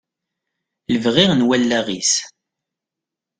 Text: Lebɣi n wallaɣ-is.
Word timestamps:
Lebɣi 0.93 1.25
n 1.33 1.45
wallaɣ-is. 1.47 2.13